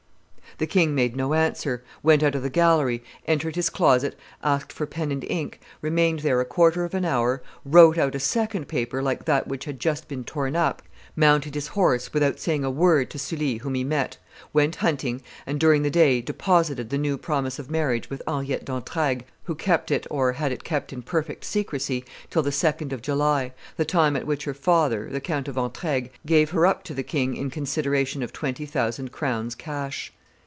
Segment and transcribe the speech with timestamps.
[0.57, 4.85] The king made no answer, went out of the gallery, entered his closet, asked for
[4.85, 9.01] pen and ink, remained there a quarter of an hour, wrote out a second paper
[9.01, 10.81] like that which had just been torn up,
[11.15, 14.17] mounted his horse without saying a word to Sully whom he met,
[14.51, 19.23] went hunting, and, during the day, deposited the new promise of marriage with Henriette d'Entraigues,
[19.45, 23.53] who kept it or had it kept in perfect secrecy till the 2d of July,
[23.77, 27.03] the time at which her father, the Count of Entiaigues, gave her up to, the
[27.03, 30.11] king in consideration of twenty thousand crowns cash.